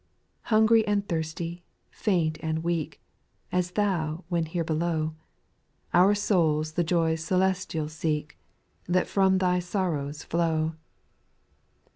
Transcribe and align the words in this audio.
2. 0.47 0.49
Hungry 0.55 0.87
and 0.87 1.07
thirsty, 1.07 1.63
faint 1.91 2.39
and 2.41 2.63
weak, 2.63 2.99
(As 3.51 3.69
Thou 3.77 4.23
when 4.29 4.47
here 4.47 4.63
below,) 4.63 5.13
Qur 5.93 6.15
souls 6.15 6.71
the 6.71 6.83
joys 6.83 7.23
celestial 7.23 7.87
seek, 7.87 8.35
That 8.87 9.05
from 9.05 9.37
Thy 9.37 9.59
sorrows 9.59 10.23
flow. 10.23 10.73